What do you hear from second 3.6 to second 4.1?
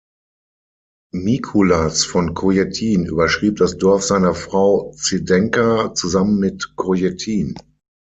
Dorf